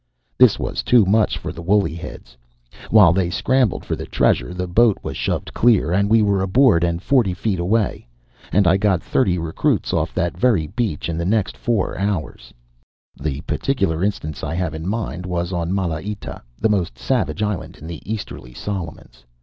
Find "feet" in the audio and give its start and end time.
7.35-7.59